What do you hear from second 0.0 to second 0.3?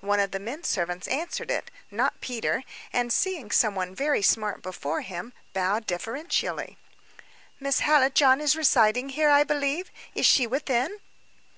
One of